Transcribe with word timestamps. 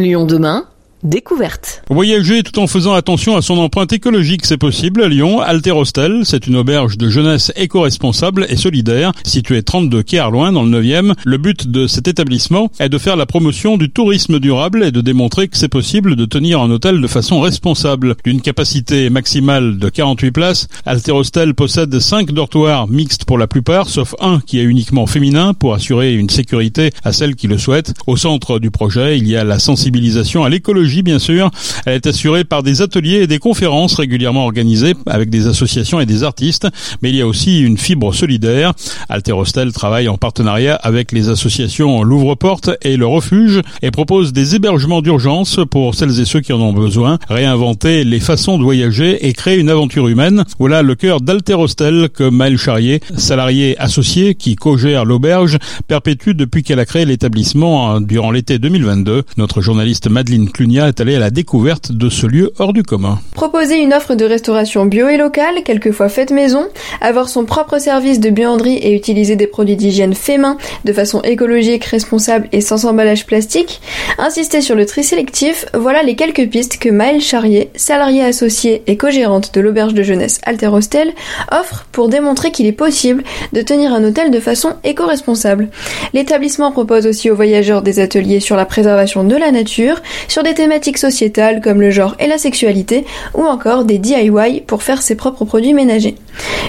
Lyon 0.00 0.24
demain 0.24 0.64
Découverte. 1.02 1.82
Voyager 1.88 2.42
tout 2.42 2.58
en 2.58 2.66
faisant 2.66 2.92
attention 2.92 3.34
à 3.34 3.40
son 3.40 3.56
empreinte 3.56 3.90
écologique, 3.94 4.44
c'est 4.44 4.58
possible 4.58 5.02
à 5.02 5.08
Lyon. 5.08 5.40
Alterostel, 5.40 6.20
c'est 6.24 6.46
une 6.46 6.56
auberge 6.56 6.98
de 6.98 7.08
jeunesse 7.08 7.50
éco-responsable 7.56 8.44
et 8.50 8.56
solidaire, 8.56 9.12
située 9.24 9.62
32 9.62 10.02
quai 10.02 10.18
Arloin 10.18 10.52
dans 10.52 10.62
le 10.62 10.82
9e. 10.82 11.14
Le 11.24 11.38
but 11.38 11.68
de 11.68 11.86
cet 11.86 12.06
établissement 12.06 12.70
est 12.78 12.90
de 12.90 12.98
faire 12.98 13.16
la 13.16 13.24
promotion 13.24 13.78
du 13.78 13.88
tourisme 13.88 14.40
durable 14.40 14.84
et 14.84 14.92
de 14.92 15.00
démontrer 15.00 15.48
que 15.48 15.56
c'est 15.56 15.68
possible 15.68 16.16
de 16.16 16.26
tenir 16.26 16.60
un 16.60 16.70
hôtel 16.70 17.00
de 17.00 17.06
façon 17.06 17.40
responsable. 17.40 18.16
D'une 18.24 18.42
capacité 18.42 19.08
maximale 19.08 19.78
de 19.78 19.88
48 19.88 20.32
places, 20.32 20.68
Alterostel 20.84 21.54
possède 21.54 21.98
5 21.98 22.30
dortoirs 22.32 22.88
mixtes 22.88 23.24
pour 23.24 23.38
la 23.38 23.46
plupart, 23.46 23.88
sauf 23.88 24.14
un 24.20 24.40
qui 24.40 24.58
est 24.58 24.64
uniquement 24.64 25.06
féminin 25.06 25.54
pour 25.54 25.72
assurer 25.72 26.14
une 26.14 26.28
sécurité 26.28 26.90
à 27.04 27.12
celles 27.12 27.36
qui 27.36 27.48
le 27.48 27.56
souhaitent. 27.56 27.94
Au 28.06 28.18
centre 28.18 28.58
du 28.58 28.70
projet, 28.70 29.16
il 29.16 29.26
y 29.26 29.36
a 29.36 29.44
la 29.44 29.58
sensibilisation 29.58 30.44
à 30.44 30.50
l'écologie 30.50 30.89
bien 31.02 31.18
sûr. 31.18 31.50
Elle 31.86 31.94
est 31.94 32.06
assurée 32.06 32.44
par 32.44 32.62
des 32.62 32.82
ateliers 32.82 33.22
et 33.22 33.26
des 33.26 33.38
conférences 33.38 33.94
régulièrement 33.94 34.44
organisées 34.44 34.94
avec 35.06 35.30
des 35.30 35.46
associations 35.46 36.00
et 36.00 36.06
des 36.06 36.24
artistes, 36.24 36.68
mais 37.02 37.10
il 37.10 37.16
y 37.16 37.22
a 37.22 37.26
aussi 37.26 37.60
une 37.60 37.78
fibre 37.78 38.12
solidaire. 38.12 38.72
Alterostel 39.08 39.72
travaille 39.72 40.08
en 40.08 40.18
partenariat 40.18 40.74
avec 40.74 41.12
les 41.12 41.28
associations 41.28 42.02
Louvre-Porte 42.02 42.70
et 42.82 42.96
Le 42.96 43.06
Refuge 43.06 43.60
et 43.82 43.90
propose 43.90 44.32
des 44.32 44.54
hébergements 44.54 45.02
d'urgence 45.02 45.60
pour 45.70 45.94
celles 45.94 46.20
et 46.20 46.24
ceux 46.24 46.40
qui 46.40 46.52
en 46.52 46.60
ont 46.60 46.72
besoin, 46.72 47.18
réinventer 47.28 48.04
les 48.04 48.20
façons 48.20 48.58
de 48.58 48.62
voyager 48.62 49.26
et 49.26 49.32
créer 49.32 49.58
une 49.58 49.70
aventure 49.70 50.08
humaine. 50.08 50.44
Voilà 50.58 50.82
le 50.82 50.94
cœur 50.94 51.20
d'Alterostel 51.20 52.08
que 52.08 52.28
Maël 52.28 52.58
Charrier, 52.58 53.00
salarié 53.16 53.78
associé 53.78 54.34
qui 54.34 54.56
co-gère 54.56 55.04
l'auberge, 55.04 55.58
perpétue 55.88 56.30
depuis 56.30 56.62
qu'elle 56.62 56.80
a 56.80 56.84
créé 56.84 57.04
l'établissement 57.04 57.90
hein, 57.90 58.00
durant 58.00 58.30
l'été 58.30 58.58
2022. 58.58 59.22
Notre 59.36 59.60
journaliste 59.60 60.08
Madeleine 60.08 60.48
Est 60.80 60.98
allé 60.98 61.14
à 61.14 61.18
la 61.18 61.30
découverte 61.30 61.92
de 61.92 62.08
ce 62.08 62.26
lieu 62.26 62.52
hors 62.58 62.72
du 62.72 62.82
commun. 62.82 63.18
Proposer 63.34 63.80
une 63.80 63.92
offre 63.92 64.14
de 64.14 64.24
restauration 64.24 64.86
bio 64.86 65.08
et 65.08 65.18
locale, 65.18 65.62
quelquefois 65.62 66.08
faite 66.08 66.30
maison, 66.30 66.68
avoir 67.02 67.28
son 67.28 67.44
propre 67.44 67.78
service 67.78 68.18
de 68.18 68.30
buanderie 68.30 68.78
et 68.78 68.96
utiliser 68.96 69.36
des 69.36 69.46
produits 69.46 69.76
d'hygiène 69.76 70.14
faits 70.14 70.40
main 70.40 70.56
de 70.86 70.92
façon 70.94 71.20
écologique, 71.20 71.84
responsable 71.84 72.48
et 72.52 72.62
sans 72.62 72.86
emballage 72.86 73.26
plastique, 73.26 73.82
insister 74.16 74.62
sur 74.62 74.74
le 74.74 74.86
tri 74.86 75.04
sélectif, 75.04 75.66
voilà 75.74 76.02
les 76.02 76.16
quelques 76.16 76.48
pistes 76.48 76.78
que 76.78 76.88
Maëlle 76.88 77.20
Charrier, 77.20 77.68
salariée 77.74 78.24
associée 78.24 78.82
et 78.86 78.96
co-gérante 78.96 79.52
de 79.54 79.60
l'auberge 79.60 79.92
de 79.92 80.02
jeunesse 80.02 80.40
Alter 80.44 80.68
Hostel, 80.68 81.12
offre 81.52 81.86
pour 81.92 82.08
démontrer 82.08 82.52
qu'il 82.52 82.66
est 82.66 82.72
possible 82.72 83.22
de 83.52 83.60
tenir 83.60 83.92
un 83.92 84.02
hôtel 84.02 84.30
de 84.30 84.40
façon 84.40 84.72
éco-responsable. 84.82 85.68
L'établissement 86.14 86.72
propose 86.72 87.06
aussi 87.06 87.30
aux 87.30 87.36
voyageurs 87.36 87.82
des 87.82 88.00
ateliers 88.00 88.40
sur 88.40 88.56
la 88.56 88.64
préservation 88.64 89.24
de 89.24 89.36
la 89.36 89.50
nature, 89.50 90.00
sur 90.26 90.42
des 90.42 90.54
thématiques 90.70 90.98
sociétales 90.98 91.60
comme 91.60 91.80
le 91.80 91.90
genre 91.90 92.14
et 92.20 92.28
la 92.28 92.38
sexualité, 92.38 93.04
ou 93.34 93.42
encore 93.42 93.84
des 93.84 93.98
DIY 93.98 94.60
pour 94.68 94.84
faire 94.84 95.02
ses 95.02 95.16
propres 95.16 95.44
produits 95.44 95.74
ménagers. 95.74 96.14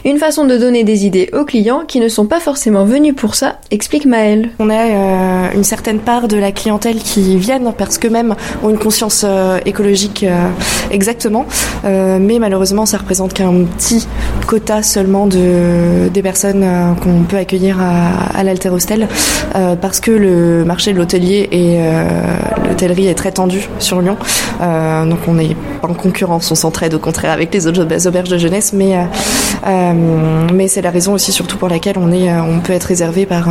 Une 0.03 0.17
façon 0.17 0.45
de 0.45 0.57
donner 0.57 0.83
des 0.83 1.05
idées 1.05 1.29
aux 1.31 1.45
clients 1.45 1.83
qui 1.87 1.99
ne 1.99 2.09
sont 2.09 2.25
pas 2.25 2.39
forcément 2.39 2.85
venus 2.85 3.13
pour 3.15 3.35
ça, 3.35 3.57
explique 3.69 4.05
Maëlle. 4.05 4.49
On 4.57 4.69
a 4.69 4.73
euh, 4.73 5.47
une 5.53 5.63
certaine 5.63 5.99
part 5.99 6.27
de 6.27 6.37
la 6.37 6.51
clientèle 6.51 6.97
qui 6.97 7.37
viennent 7.37 7.71
parce 7.77 7.99
qu'eux-mêmes 7.99 8.35
ont 8.63 8.69
une 8.69 8.79
conscience 8.79 9.23
euh, 9.27 9.59
écologique 9.65 10.23
euh, 10.23 10.47
exactement, 10.89 11.45
mais 11.83 12.39
malheureusement 12.39 12.85
ça 12.85 12.97
représente 12.97 13.33
qu'un 13.33 13.63
petit 13.77 14.07
quota 14.47 14.81
seulement 14.81 15.27
de, 15.27 16.09
des 16.09 16.21
personnes 16.21 16.65
qu'on 17.01 17.23
peut 17.23 17.37
accueillir 17.37 17.79
à, 17.79 18.37
à 18.37 18.43
l'Alterostel 18.43 19.07
parce 19.81 19.99
que 19.99 20.11
le 20.11 20.65
marché 20.65 20.93
de 20.93 20.97
l'hôtelier 20.97 21.47
et 21.51 21.79
l'hôtellerie 22.67 23.07
est 23.07 23.15
très 23.15 23.31
tendu 23.31 23.67
sur 23.79 24.01
Lyon. 24.01 24.17
Donc 24.59 25.19
on 25.27 25.33
n'est 25.33 25.55
pas 25.81 25.87
en 25.87 25.93
concurrence, 25.93 26.51
on 26.51 26.55
s'entraide 26.55 26.93
au 26.93 26.99
contraire 26.99 27.31
avec 27.31 27.53
les 27.53 27.67
autres 27.67 28.07
auberges 28.07 28.29
de 28.29 28.37
jeunesse, 28.37 28.73
mais 28.73 28.95
mais 29.63 30.67
c'est 30.67 30.81
la 30.81 30.91
raison 30.91 31.13
aussi 31.13 31.31
surtout 31.31 31.57
pour 31.57 31.69
laquelle 31.69 31.97
on 31.97 32.11
est, 32.11 32.33
on 32.39 32.59
peut 32.59 32.73
être 32.73 32.85
réservé 32.85 33.25
par, 33.25 33.47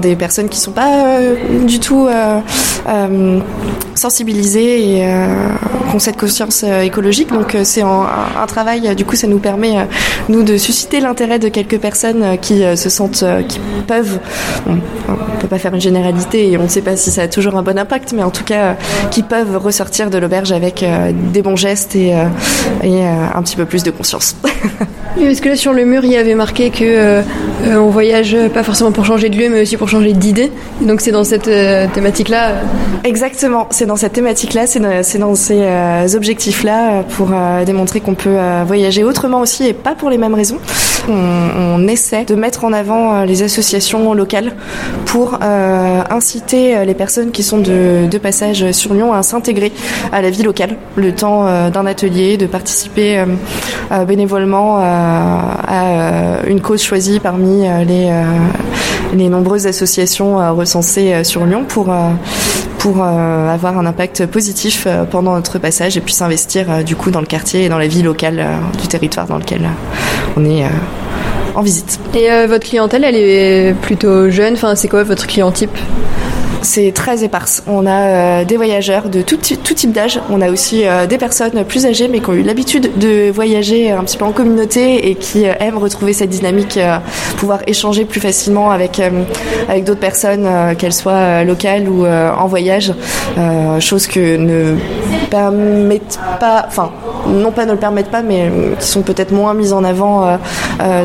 des 0.00 0.16
personnes 0.16 0.48
qui 0.48 0.58
sont 0.58 0.72
pas 0.72 1.18
du 1.64 1.80
tout 1.80 2.08
sensibilisées 3.94 4.98
et 4.98 5.06
ont 5.94 5.98
cette 5.98 6.18
conscience 6.18 6.62
écologique. 6.62 7.32
Donc 7.32 7.56
c'est 7.64 7.82
un, 7.82 8.06
travail. 8.46 8.94
Du 8.94 9.04
coup, 9.04 9.16
ça 9.16 9.26
nous 9.26 9.38
permet 9.38 9.86
nous 10.28 10.42
de 10.42 10.56
susciter 10.56 11.00
l'intérêt 11.00 11.38
de 11.38 11.48
quelques 11.48 11.78
personnes 11.78 12.38
qui 12.40 12.62
se 12.76 12.88
sentent, 12.88 13.24
qui 13.48 13.60
peuvent. 13.86 14.18
On, 14.68 14.78
on 15.08 15.40
peut 15.40 15.48
pas 15.48 15.58
faire 15.58 15.74
une 15.74 15.80
généralité 15.80 16.50
et 16.50 16.58
on 16.58 16.64
ne 16.64 16.68
sait 16.68 16.82
pas 16.82 16.96
si 16.96 17.10
ça 17.10 17.22
a 17.22 17.28
toujours 17.28 17.56
un 17.56 17.62
bon 17.62 17.78
impact, 17.78 18.12
mais 18.12 18.22
en 18.22 18.30
tout 18.30 18.44
cas 18.44 18.76
qui 19.10 19.22
peuvent 19.22 19.56
ressortir 19.56 20.10
de 20.10 20.18
l'auberge 20.18 20.52
avec 20.52 20.82
euh, 20.82 21.12
des 21.14 21.42
bons 21.42 21.56
gestes 21.56 21.96
et, 21.96 22.14
euh, 22.14 22.24
euh, 22.84 23.26
un 23.34 23.42
petit 23.42 23.56
peu 23.56 23.64
plus 23.64 23.82
de 23.82 23.90
conscience. 23.90 24.36
oui, 25.16 25.26
parce 25.26 25.40
que 25.40 25.48
là 25.48 25.56
sur 25.56 25.72
le 25.72 25.84
mur, 25.84 26.04
il 26.04 26.12
y 26.12 26.16
avait 26.16 26.34
marqué 26.34 26.70
que 26.70 27.22
on 27.68 27.90
voyage 27.90 28.36
pas 28.52 28.62
forcément 28.62 28.92
pour 28.92 29.04
changer 29.04 29.28
de 29.28 29.36
lieu, 29.36 29.48
mais 29.48 29.62
aussi 29.62 29.76
pour 29.76 29.88
changer 29.88 30.12
d'idée. 30.12 30.50
Donc 30.80 31.00
c'est 31.00 31.12
dans 31.12 31.24
cette 31.24 31.50
thématique-là. 31.92 32.54
Exactement, 33.04 33.66
c'est 33.70 33.86
dans 33.86 33.96
cette 33.96 34.12
thématique-là, 34.12 34.66
c'est 34.66 34.80
dans, 35.18 35.34
ces 35.34 36.14
objectifs-là 36.14 37.02
pour 37.16 37.30
démontrer 37.64 38.00
qu'on 38.00 38.14
peut 38.14 38.36
voyager 38.66 39.04
autrement 39.04 39.40
aussi 39.40 39.66
et 39.66 39.72
pas 39.72 39.94
pour 39.94 40.10
les 40.10 40.18
mêmes 40.18 40.34
raisons. 40.34 40.58
On, 41.08 41.88
essaie 41.88 42.24
de 42.24 42.34
mettre 42.34 42.64
en 42.64 42.72
avant 42.72 43.24
les 43.24 43.42
associations 43.42 44.12
locales 44.14 44.52
pour 45.06 45.38
inciter 45.42 46.84
les 46.84 46.94
personnes 46.94 47.30
qui 47.30 47.42
sont 47.42 47.58
de, 47.58 48.18
passage 48.18 48.70
sur 48.72 48.92
Lyon 48.92 49.12
à 49.12 49.22
s'intégrer 49.22 49.72
à 50.12 50.22
la 50.22 50.30
vie 50.30 50.42
locale, 50.42 50.76
le 50.96 51.14
temps 51.14 51.46
euh, 51.46 51.70
d'un 51.70 51.86
atelier, 51.86 52.36
de 52.36 52.46
participer 52.46 53.18
euh, 53.18 53.26
euh, 53.92 54.04
bénévolement 54.04 54.78
à 54.78 56.42
une 56.46 56.60
cause 56.60 56.82
choisie 56.82 57.20
parmi 57.20 57.49
les, 57.84 58.12
les 59.14 59.28
nombreuses 59.28 59.66
associations 59.66 60.36
recensées 60.54 61.24
sur 61.24 61.44
Lyon 61.44 61.64
pour 61.66 61.94
pour 62.78 63.02
avoir 63.02 63.78
un 63.78 63.86
impact 63.86 64.26
positif 64.26 64.86
pendant 65.10 65.34
notre 65.34 65.58
passage 65.58 65.96
et 65.96 66.00
puis 66.00 66.14
s'investir 66.14 66.82
du 66.84 66.96
coup 66.96 67.10
dans 67.10 67.20
le 67.20 67.26
quartier 67.26 67.64
et 67.64 67.68
dans 67.68 67.78
la 67.78 67.88
vie 67.88 68.02
locale 68.02 68.44
du 68.80 68.88
territoire 68.88 69.26
dans 69.26 69.38
lequel 69.38 69.68
on 70.36 70.44
est 70.44 70.64
en 71.54 71.62
visite. 71.62 72.00
Et 72.14 72.28
votre 72.46 72.66
clientèle, 72.66 73.04
elle 73.04 73.16
est 73.16 73.74
plutôt 73.82 74.30
jeune? 74.30 74.54
Enfin, 74.54 74.74
c'est 74.76 74.88
quoi 74.88 75.02
votre 75.04 75.26
client 75.26 75.50
type? 75.52 75.76
C'est 76.62 76.92
très 76.92 77.24
éparse. 77.24 77.62
On 77.66 77.86
a 77.86 77.90
euh, 77.90 78.44
des 78.44 78.56
voyageurs 78.56 79.08
de 79.08 79.22
tout, 79.22 79.36
type 79.36 79.92
d'âge. 79.92 80.20
On 80.30 80.40
a 80.40 80.50
aussi 80.50 80.86
euh, 80.86 81.06
des 81.06 81.18
personnes 81.18 81.64
plus 81.64 81.86
âgées 81.86 82.08
mais 82.08 82.20
qui 82.20 82.30
ont 82.30 82.34
eu 82.34 82.42
l'habitude 82.42 82.98
de 82.98 83.30
voyager 83.30 83.90
un 83.90 84.04
petit 84.04 84.16
peu 84.16 84.24
en 84.24 84.32
communauté 84.32 85.08
et 85.08 85.14
qui 85.14 85.46
euh, 85.46 85.54
aiment 85.60 85.78
retrouver 85.78 86.12
cette 86.12 86.30
dynamique, 86.30 86.78
pouvoir 87.36 87.60
échanger 87.66 88.04
plus 88.04 88.20
facilement 88.20 88.70
avec, 88.70 89.00
avec 89.68 89.84
d'autres 89.84 90.00
personnes, 90.00 90.48
qu'elles 90.78 90.92
soient 90.92 91.44
locales 91.44 91.88
ou 91.88 92.06
en 92.06 92.46
voyage. 92.46 92.92
chose 93.80 94.06
que 94.06 94.36
ne 94.36 94.76
permettent 95.30 96.18
pas, 96.38 96.64
enfin, 96.66 96.90
non 97.28 97.50
pas 97.52 97.66
ne 97.66 97.72
le 97.72 97.78
permettent 97.78 98.10
pas, 98.10 98.22
mais 98.22 98.50
qui 98.78 98.86
sont 98.86 99.02
peut-être 99.02 99.32
moins 99.32 99.54
mises 99.54 99.72
en 99.72 99.84
avant 99.84 100.38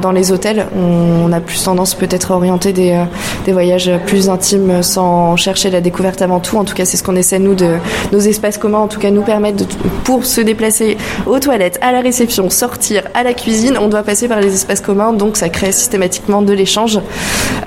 dans 0.02 0.12
les 0.12 0.32
hôtels. 0.32 0.68
On, 0.76 1.32
a 1.32 1.40
plus 1.40 1.64
tendance 1.64 1.96
peut-être 1.96 2.32
à 2.32 2.36
orienter 2.36 2.74
des, 2.74 2.98
des 3.46 3.52
voyages 3.52 3.92
plus 4.06 4.30
intimes 4.30 4.84
sans 4.84 5.36
chercher 5.36 5.70
la 5.70 5.82
découverte 5.82 6.22
avant 6.22 6.40
tout. 6.40 6.58
En 6.58 6.66
tout 6.66 6.74
cas, 6.74 6.86
c'est 6.86 6.98
ce 6.98 7.04
qu'on 7.04 7.16
essaie 7.16 7.40
nous 7.40 7.56
de 7.56 7.76
nos 8.12 8.20
espaces 8.20 8.58
communs, 8.58 8.80
en 8.80 8.88
tout 8.88 9.00
cas, 9.00 9.12
nous 9.12 9.22
permettre 9.22 9.58
de, 9.58 9.66
pour 10.04 10.26
se 10.26 10.42
déplacer 10.42 10.98
aux 11.26 11.40
toilettes, 11.40 11.78
à 11.82 11.92
la 11.92 12.02
réception, 12.02 12.50
sortir, 12.50 13.04
à 13.14 13.24
la 13.24 13.34
cuisine, 13.34 13.78
on 13.80 13.88
doit 13.88 14.04
passer 14.04 14.28
par 14.28 14.40
les 14.40 14.54
espaces 14.54 14.82
communs, 14.82 15.14
donc 15.14 15.38
ça 15.38 15.50
crée 15.50 15.72
systématiquement 15.72 16.42
de 16.42 16.54
l'échange. 16.54 17.00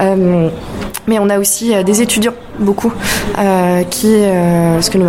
Euh, 0.00 0.48
mais 1.06 1.18
on 1.18 1.30
a 1.30 1.38
aussi 1.38 1.74
euh, 1.74 1.82
des 1.82 2.02
étudiants 2.02 2.34
beaucoup 2.58 2.92
euh, 3.38 3.82
qui 3.84 4.16
parce 4.74 4.90
que 4.90 4.98
le, 4.98 5.06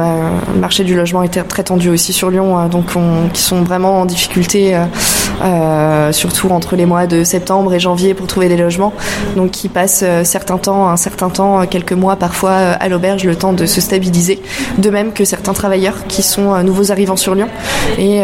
marché 0.59 0.83
du 0.83 0.95
logement 0.95 1.23
est 1.23 1.43
très 1.47 1.63
tendu 1.63 1.89
aussi 1.89 2.13
sur 2.13 2.29
Lyon 2.29 2.67
donc 2.67 2.91
qui 3.33 3.41
sont 3.41 3.63
vraiment 3.63 4.01
en 4.01 4.05
difficulté 4.05 4.77
surtout 6.11 6.49
entre 6.49 6.75
les 6.75 6.85
mois 6.85 7.07
de 7.07 7.23
septembre 7.23 7.73
et 7.73 7.79
janvier 7.79 8.13
pour 8.13 8.27
trouver 8.27 8.49
des 8.49 8.57
logements. 8.57 8.93
Donc 9.35 9.51
qui 9.51 9.69
passent 9.69 10.03
certains 10.23 10.57
temps 10.57 10.89
un 10.89 10.97
certain 10.97 11.29
temps 11.29 11.65
quelques 11.65 11.93
mois 11.93 12.15
parfois 12.15 12.53
à 12.53 12.89
l'auberge 12.89 13.23
le 13.23 13.35
temps 13.35 13.53
de 13.53 13.65
se 13.65 13.81
stabiliser. 13.81 14.41
De 14.77 14.89
même 14.89 15.13
que 15.13 15.25
certains 15.25 15.53
travailleurs 15.53 16.07
qui 16.07 16.21
sont 16.21 16.61
nouveaux 16.63 16.91
arrivants 16.91 17.17
sur 17.17 17.35
Lyon 17.35 17.47
et 17.97 18.21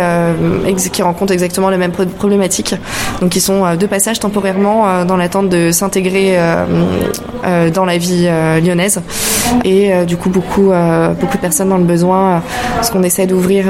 qui 0.91 1.01
rencontrent 1.01 1.33
exactement 1.33 1.69
les 1.69 1.77
mêmes 1.77 1.91
problématiques 1.91 2.75
donc 3.21 3.29
qui 3.29 3.41
sont 3.41 3.75
de 3.75 3.85
passage 3.85 4.19
temporairement 4.19 5.05
dans 5.05 5.17
l'attente 5.17 5.49
de 5.49 5.71
s'intégrer 5.71 6.37
euh, 7.45 7.69
dans 7.69 7.85
la 7.85 7.97
vie 7.97 8.25
euh, 8.27 8.59
lyonnaise. 8.59 9.01
Et 9.63 9.93
euh, 9.93 10.05
du 10.05 10.17
coup, 10.17 10.29
beaucoup, 10.29 10.71
beaucoup 11.19 11.37
de 11.37 11.41
personnes 11.41 11.69
dans 11.69 11.77
le 11.77 11.83
besoin, 11.83 12.41
parce 12.75 12.89
qu'on 12.89 13.03
essaie 13.03 13.27
d'ouvrir 13.27 13.65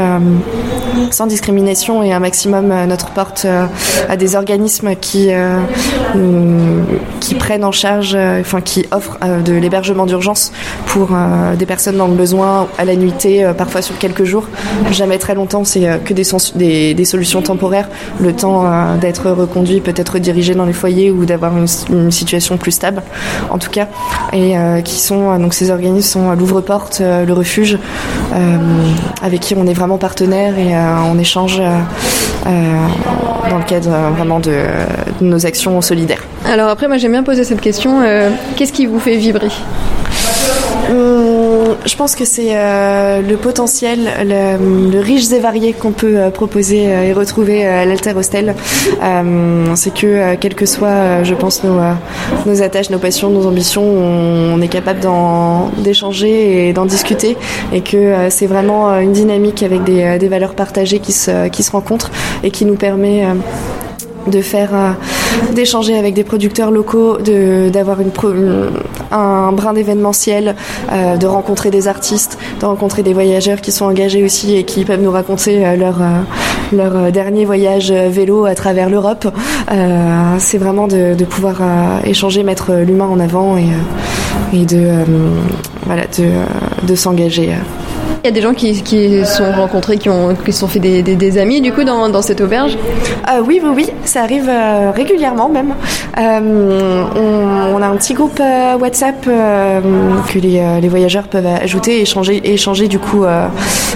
sans 1.11 1.27
discrimination 1.27 2.03
et 2.03 2.13
un 2.13 2.19
maximum 2.19 2.73
notre 2.85 3.11
porte 3.11 3.45
à 4.09 4.17
des 4.17 4.35
organismes 4.35 4.95
qui 4.95 5.29
qui 7.19 7.35
prennent 7.35 7.63
en 7.63 7.71
charge, 7.71 8.15
enfin 8.15 8.61
qui 8.61 8.85
offrent 8.91 9.17
de 9.43 9.53
l'hébergement 9.53 10.05
d'urgence 10.05 10.51
pour 10.85 11.09
des 11.57 11.65
personnes 11.65 11.97
dans 11.97 12.07
le 12.07 12.13
besoin 12.13 12.67
à 12.77 12.85
la 12.85 12.95
nuitée, 12.95 13.49
parfois 13.57 13.81
sur 13.81 13.97
quelques 13.97 14.23
jours, 14.23 14.47
jamais 14.91 15.17
très 15.17 15.35
longtemps. 15.35 15.63
C'est 15.63 15.99
que 16.03 16.13
des, 16.13 17.05
solutions 17.05 17.41
temporaires, 17.41 17.89
le 18.19 18.33
temps 18.33 18.65
d'être 18.99 19.29
reconduit, 19.31 19.81
peut-être 19.81 20.19
dirigé 20.19 20.55
dans 20.55 20.65
les 20.65 20.73
foyers 20.73 21.11
ou 21.11 21.25
d'avoir 21.25 21.57
une, 21.57 21.67
une, 21.89 22.11
situation 22.11 22.57
plus 22.57 22.71
stable, 22.71 23.01
en 23.49 23.57
tout 23.57 23.69
cas, 23.69 23.87
et 24.33 24.55
qui 24.83 24.99
sont 24.99 25.37
donc 25.39 25.53
ces 25.53 25.71
organismes 25.71 26.05
sont 26.05 26.31
l'ouvre-porte, 26.33 27.01
le 27.01 27.33
refuge, 27.33 27.77
avec 29.21 29.39
qui 29.39 29.55
on 29.55 29.65
est 29.67 29.73
vraiment 29.73 29.97
partenaire 29.97 30.57
et 30.57 30.73
on 30.85 31.17
échange 31.19 31.61
dans 32.45 33.57
le 33.57 33.63
cadre 33.65 33.89
vraiment 34.15 34.39
de, 34.39 34.63
nos 35.21 35.45
actions 35.45 35.81
solidaires. 35.81 36.23
Alors 36.45 36.69
après, 36.69 36.87
moi 36.87 36.97
j'aime 36.97 37.11
bien 37.11 37.23
poser 37.23 37.43
cette 37.43 37.61
question. 37.61 38.01
Qu'est-ce 38.55 38.73
qui 38.73 38.85
vous 38.85 38.99
fait 38.99 39.17
vibrer? 39.17 39.49
Je 41.85 41.95
pense 41.95 42.15
que 42.15 42.25
c'est 42.25 42.49
euh, 42.55 43.21
le 43.21 43.37
potentiel, 43.37 44.09
le, 44.23 44.91
le, 44.91 44.99
riche 44.99 45.31
et 45.31 45.39
varié 45.39 45.73
qu'on 45.73 45.91
peut 45.91 46.17
euh, 46.17 46.29
proposer 46.29 46.87
euh, 46.87 47.03
et 47.03 47.13
retrouver 47.13 47.65
à 47.65 47.85
l'Alter 47.85 48.13
Hostel. 48.15 48.55
c'est 49.75 49.93
que, 49.93 50.35
quelles 50.35 50.55
que 50.55 50.65
soient, 50.65 51.23
je 51.23 51.33
pense, 51.35 51.63
nos, 51.63 51.79
nos 52.45 52.61
attaches, 52.61 52.89
nos 52.89 52.99
passions, 52.99 53.29
nos 53.29 53.45
ambitions, 53.45 53.83
on, 53.83 54.55
on 54.55 54.61
est 54.61 54.67
capable 54.67 54.99
d'échanger 55.77 56.69
et 56.69 56.73
d'en 56.73 56.85
discuter. 56.85 57.37
Et 57.73 57.81
que 57.81 58.29
c'est 58.29 58.47
vraiment 58.47 58.97
une 58.99 59.11
dynamique 59.11 59.63
avec 59.63 59.83
des, 59.83 60.17
des, 60.17 60.27
valeurs 60.27 60.55
partagées 60.55 60.99
qui 60.99 61.11
se, 61.11 61.49
qui 61.49 61.63
se 61.63 61.71
rencontrent 61.71 62.11
et 62.43 62.51
qui 62.51 62.65
nous 62.65 62.75
permet 62.75 63.25
de 64.27 64.41
faire 64.41 64.95
d'échanger 65.53 65.97
avec 65.97 66.13
des 66.13 66.23
producteurs 66.23 66.71
locaux 66.71 67.17
d'avoir 67.17 67.97
un 69.11 69.51
brin 69.51 69.73
d'événementiel 69.73 70.55
euh, 70.91 71.17
de 71.17 71.27
rencontrer 71.27 71.71
des 71.71 71.87
artistes 71.87 72.37
de 72.59 72.65
rencontrer 72.65 73.03
des 73.03 73.13
voyageurs 73.13 73.61
qui 73.61 73.71
sont 73.71 73.85
engagés 73.85 74.23
aussi 74.23 74.55
et 74.55 74.63
qui 74.63 74.85
peuvent 74.85 75.01
nous 75.01 75.11
raconter 75.11 75.65
euh, 75.65 75.75
leur 75.75 76.01
euh, 76.01 76.21
leur 76.73 77.11
dernier 77.11 77.45
voyage 77.45 77.91
vélo 77.91 78.45
à 78.45 78.55
travers 78.55 78.89
l'Europe. 78.89 79.27
C'est 80.39 80.57
vraiment 80.57 80.87
de, 80.87 81.13
de 81.13 81.23
pouvoir 81.25 81.61
échanger 82.03 82.41
mettre 82.41 82.73
l'humain 82.73 83.05
en 83.05 83.19
avant 83.19 83.55
et, 83.55 83.67
et 84.51 84.65
de 84.65 84.87
voilà 85.85 86.05
de, 86.17 86.87
de 86.87 86.95
s'engager 86.95 87.51
il 88.25 88.29
y 88.29 88.31
a 88.31 88.33
des 88.33 88.41
gens 88.41 88.55
qui, 88.55 88.81
qui 88.81 89.23
sont 89.23 89.51
rencontrés, 89.51 89.99
qui 89.99 90.09
ont 90.09 90.33
qui 90.33 90.51
sont 90.51 90.67
fait 90.67 90.79
des, 90.79 91.03
des, 91.03 91.37
amis 91.37 91.61
du 91.61 91.71
coup 91.71 91.83
dans, 91.83 92.09
dans 92.09 92.23
cette 92.23 92.41
auberge? 92.41 92.75
Euh, 93.29 93.39
Oui, 93.45 93.61
oui, 93.63 93.69
oui, 93.75 93.89
ça 94.03 94.23
arrive 94.23 94.49
euh, 94.49 94.89
régulièrement 94.89 95.47
même. 95.47 95.75
Euh, 96.17 97.03
on, 97.75 97.79
a 97.83 97.87
un 97.87 97.95
petit 97.97 98.15
groupe 98.15 98.41
WhatsApp 98.79 99.25
que 99.25 100.39
les, 100.39 100.79
les, 100.81 100.87
voyageurs 100.87 101.27
peuvent 101.27 101.45
ajouter 101.45 101.99
et 101.99 102.01
échanger, 102.01 102.41
échanger 102.51 102.87
du 102.87 102.97
coup 102.97 103.25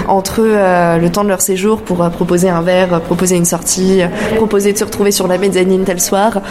entre 0.07 0.41
eux 0.41 0.53
le 1.01 1.09
temps 1.09 1.23
de 1.23 1.29
leur 1.29 1.41
séjour 1.41 1.81
pour 1.81 2.07
proposer 2.11 2.49
un 2.49 2.61
verre, 2.61 3.01
proposer 3.01 3.35
une 3.35 3.45
sortie, 3.45 4.01
proposer 4.35 4.73
de 4.73 4.77
se 4.77 4.83
retrouver 4.83 5.11
sur 5.11 5.27
la 5.27 5.39
mezzanine 5.39 5.85
tel 5.85 5.99
soir. 5.99 6.41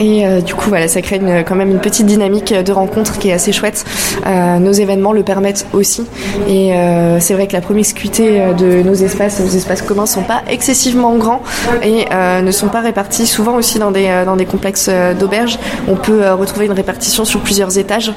Et 0.00 0.26
euh, 0.26 0.40
du 0.40 0.54
coup, 0.54 0.68
voilà, 0.68 0.88
ça 0.88 1.02
crée 1.02 1.16
une, 1.16 1.44
quand 1.44 1.54
même 1.54 1.70
une 1.70 1.78
petite 1.78 2.06
dynamique 2.06 2.52
de 2.52 2.72
rencontre 2.72 3.18
qui 3.18 3.28
est 3.28 3.32
assez 3.32 3.52
chouette. 3.52 3.84
Euh, 4.26 4.58
nos 4.58 4.72
événements 4.72 5.12
le 5.12 5.22
permettent 5.22 5.66
aussi. 5.72 6.06
Et 6.48 6.74
euh, 6.74 7.20
c'est 7.20 7.34
vrai 7.34 7.46
que 7.46 7.52
la 7.52 7.60
promiscuité 7.60 8.40
de 8.58 8.82
nos 8.82 8.94
espaces, 8.94 9.40
nos 9.40 9.48
espaces 9.48 9.82
communs, 9.82 10.06
sont 10.06 10.22
pas 10.22 10.42
excessivement 10.48 11.16
grands 11.16 11.42
et 11.82 12.06
ne 12.42 12.50
sont 12.50 12.68
pas 12.68 12.80
répartis 12.80 13.26
souvent 13.26 13.54
aussi 13.56 13.78
dans 13.78 13.90
des 13.90 14.22
dans 14.24 14.36
des 14.36 14.46
complexes 14.46 14.90
d'auberges. 15.18 15.58
On 15.88 15.96
peut 15.96 16.30
retrouver 16.32 16.66
une 16.66 16.72
répartition 16.72 17.24
sur 17.24 17.40
plusieurs 17.40 17.78
étages. 17.78 18.12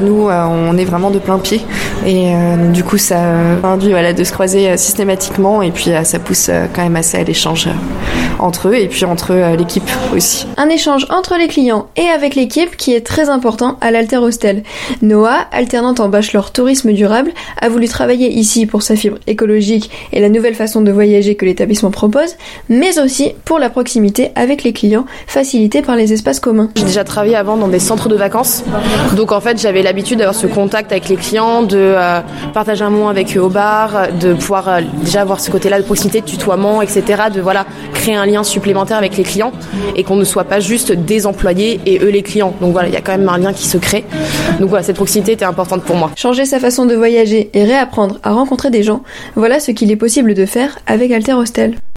nous, 0.00 0.28
on 0.28 0.76
est 0.76 0.84
vraiment 0.84 1.10
de 1.10 1.18
plein 1.18 1.38
pied 1.38 1.60
et 2.06 2.32
du 2.72 2.84
coup, 2.84 2.98
ça 2.98 3.18
induit 3.62 3.90
voilà 3.90 4.12
de 4.12 4.24
se 4.24 4.32
croiser 4.32 4.76
systématiquement 4.76 5.62
et 5.62 5.70
puis 5.70 5.90
ça 6.04 6.18
pousse 6.18 6.50
quand 6.74 6.82
même 6.82 6.96
assez 6.96 7.18
à 7.18 7.24
l'échange 7.24 7.68
entre 8.40 8.68
eux 8.68 8.74
et 8.74 8.88
puis 8.88 9.04
entre 9.04 9.32
l'équipe 9.56 9.88
aussi. 10.14 10.46
Un 10.56 10.68
échange 10.68 11.06
entre 11.10 11.36
les 11.38 11.48
clients 11.48 11.88
et 11.96 12.08
avec 12.08 12.34
l'équipe 12.34 12.76
qui 12.76 12.94
est 12.94 13.00
très 13.06 13.28
important 13.28 13.76
à 13.80 13.90
l'Alter 13.90 14.18
Hostel. 14.18 14.62
Noah, 15.02 15.46
alternante 15.52 16.00
en 16.00 16.08
bachelor 16.08 16.52
tourisme 16.52 16.92
durable, 16.92 17.32
a 17.60 17.68
voulu 17.68 17.88
travailler 17.88 18.30
ici 18.30 18.66
pour 18.66 18.82
sa 18.82 18.96
fibre 18.96 19.18
écologique 19.26 19.90
et 20.12 20.20
la 20.20 20.28
nouvelle 20.28 20.54
façon 20.54 20.80
de 20.80 20.90
voyager 20.90 21.34
que 21.34 21.44
l'établissement 21.44 21.90
propose, 21.90 22.36
mais 22.68 22.98
aussi 22.98 23.32
pour 23.44 23.58
la 23.58 23.70
proximité 23.70 24.30
avec 24.34 24.62
les 24.62 24.72
clients 24.72 25.06
facilitée 25.26 25.82
par 25.82 25.96
les 25.96 26.12
espaces 26.12 26.40
communs. 26.40 26.70
J'ai 26.76 26.84
déjà 26.84 27.04
travaillé 27.04 27.36
avant 27.36 27.56
dans 27.56 27.68
des 27.68 27.78
centres 27.78 28.08
de 28.08 28.16
vacances, 28.16 28.64
donc 29.16 29.32
en 29.32 29.40
fait 29.40 29.60
j'avais 29.60 29.82
l'habitude 29.82 30.18
d'avoir 30.18 30.34
ce 30.34 30.46
contact 30.46 30.92
avec 30.92 31.08
les 31.08 31.16
clients, 31.16 31.62
de 31.62 31.76
euh, 31.78 32.20
partager 32.52 32.84
un 32.84 32.90
moment 32.90 33.08
avec 33.08 33.36
eux 33.36 33.40
au 33.40 33.48
bar, 33.48 34.08
de 34.20 34.34
pouvoir 34.34 34.68
euh, 34.68 34.80
déjà 35.02 35.22
avoir 35.22 35.40
ce 35.40 35.50
côté-là 35.50 35.78
de 35.80 35.84
proximité, 35.84 36.20
de 36.20 36.26
tutoiement, 36.26 36.82
etc., 36.82 37.24
de 37.32 37.40
voilà 37.40 37.66
créer 37.92 38.14
un 38.14 38.26
lien 38.30 38.44
supplémentaire 38.44 38.96
avec 38.96 39.16
les 39.16 39.24
clients 39.24 39.52
et 39.96 40.04
qu'on 40.04 40.16
ne 40.16 40.24
soit 40.24 40.44
pas 40.44 40.60
juste 40.60 40.92
des 40.92 41.26
employés 41.26 41.80
et 41.86 41.98
eux 41.98 42.08
les 42.08 42.22
clients. 42.22 42.54
Donc 42.60 42.72
voilà, 42.72 42.88
il 42.88 42.94
y 42.94 42.96
a 42.96 43.00
quand 43.00 43.16
même 43.16 43.28
un 43.28 43.38
lien 43.38 43.52
qui 43.52 43.66
se 43.66 43.78
crée. 43.78 44.04
Donc 44.58 44.68
voilà, 44.68 44.82
cette 44.82 44.96
proximité 44.96 45.32
était 45.32 45.44
importante 45.44 45.82
pour 45.82 45.96
moi. 45.96 46.10
Changer 46.16 46.44
sa 46.44 46.58
façon 46.58 46.86
de 46.86 46.94
voyager 46.94 47.50
et 47.54 47.64
réapprendre 47.64 48.18
à 48.22 48.32
rencontrer 48.32 48.70
des 48.70 48.82
gens, 48.82 49.02
voilà 49.34 49.60
ce 49.60 49.70
qu'il 49.72 49.90
est 49.90 49.96
possible 49.96 50.34
de 50.34 50.46
faire 50.46 50.78
avec 50.86 51.10
Alter 51.10 51.34
Hostel. 51.34 51.80